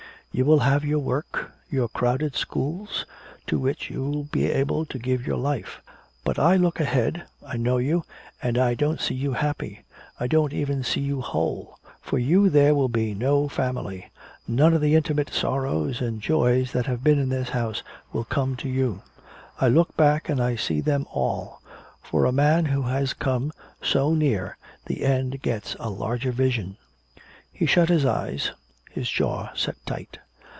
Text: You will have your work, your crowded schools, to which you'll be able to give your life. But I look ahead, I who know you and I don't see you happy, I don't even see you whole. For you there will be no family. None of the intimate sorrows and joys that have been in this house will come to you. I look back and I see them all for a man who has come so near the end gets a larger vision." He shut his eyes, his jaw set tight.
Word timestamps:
You 0.33 0.45
will 0.45 0.59
have 0.59 0.85
your 0.85 0.99
work, 0.99 1.51
your 1.69 1.89
crowded 1.89 2.37
schools, 2.37 3.05
to 3.47 3.59
which 3.59 3.89
you'll 3.89 4.23
be 4.23 4.45
able 4.49 4.85
to 4.85 4.97
give 4.97 5.27
your 5.27 5.35
life. 5.37 5.81
But 6.23 6.39
I 6.39 6.55
look 6.55 6.79
ahead, 6.79 7.23
I 7.45 7.57
who 7.57 7.57
know 7.57 7.77
you 7.79 8.05
and 8.41 8.57
I 8.57 8.73
don't 8.75 9.01
see 9.01 9.13
you 9.13 9.33
happy, 9.33 9.81
I 10.21 10.27
don't 10.27 10.53
even 10.53 10.85
see 10.85 11.01
you 11.01 11.19
whole. 11.19 11.77
For 12.01 12.17
you 12.17 12.49
there 12.49 12.73
will 12.73 12.87
be 12.87 13.13
no 13.13 13.49
family. 13.49 14.09
None 14.47 14.73
of 14.73 14.79
the 14.79 14.95
intimate 14.95 15.33
sorrows 15.33 15.99
and 15.99 16.21
joys 16.21 16.71
that 16.71 16.85
have 16.85 17.03
been 17.03 17.19
in 17.19 17.27
this 17.27 17.49
house 17.49 17.83
will 18.13 18.23
come 18.23 18.55
to 18.55 18.69
you. 18.69 19.01
I 19.59 19.67
look 19.67 19.97
back 19.97 20.29
and 20.29 20.41
I 20.41 20.55
see 20.55 20.79
them 20.79 21.05
all 21.11 21.61
for 22.01 22.23
a 22.23 22.31
man 22.31 22.63
who 22.67 22.83
has 22.83 23.11
come 23.13 23.51
so 23.81 24.13
near 24.13 24.55
the 24.85 25.03
end 25.03 25.41
gets 25.41 25.75
a 25.77 25.89
larger 25.89 26.31
vision." 26.31 26.77
He 27.51 27.65
shut 27.65 27.89
his 27.89 28.05
eyes, 28.05 28.51
his 28.89 29.09
jaw 29.09 29.53
set 29.55 29.77
tight. 29.85 30.19